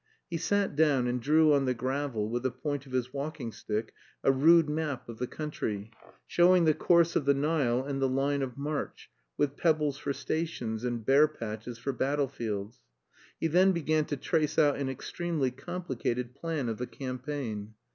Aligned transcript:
He 0.31 0.37
sat 0.37 0.75
down 0.75 1.05
and 1.05 1.21
drew 1.21 1.53
on 1.53 1.65
the 1.65 1.75
gravel 1.75 2.27
with 2.27 2.41
the 2.41 2.49
point 2.49 2.87
of 2.87 2.91
his 2.91 3.13
walking 3.13 3.51
stick 3.51 3.93
a 4.23 4.31
rude 4.31 4.67
map 4.67 5.07
of 5.07 5.19
the 5.19 5.27
country, 5.27 5.91
showing 6.25 6.65
the 6.65 6.73
course 6.73 7.15
of 7.15 7.25
the 7.25 7.35
Nile 7.35 7.83
and 7.83 8.01
the 8.01 8.09
line 8.09 8.41
of 8.41 8.57
march, 8.57 9.11
with 9.37 9.57
pebbles 9.57 9.99
for 9.99 10.11
stations, 10.11 10.83
and 10.83 11.05
bare 11.05 11.27
patches 11.27 11.77
for 11.77 11.93
battlefields. 11.93 12.81
He 13.39 13.45
then 13.45 13.73
began 13.73 14.05
to 14.05 14.17
trace 14.17 14.57
out 14.57 14.77
an 14.77 14.89
extremely 14.89 15.51
complicated 15.51 16.33
plan 16.33 16.67
of 16.67 16.79
the 16.79 16.87
campaign. 16.87 17.75